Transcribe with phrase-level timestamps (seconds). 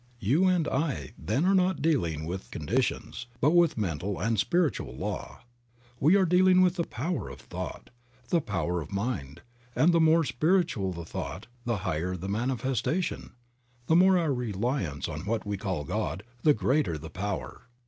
[0.19, 5.41] You and I, then, are not dealing with conditions, but with mental and spiritual law.
[5.99, 7.91] We are dealing with the power of thought,
[8.29, 9.43] the power of mind,
[9.75, 13.33] and the more spiritual the thought the higher the manifestation.
[13.85, 17.67] The more our reliance upon what we call God, the greater the power.